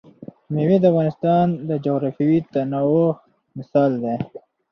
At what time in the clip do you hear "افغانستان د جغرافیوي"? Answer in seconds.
0.91-2.39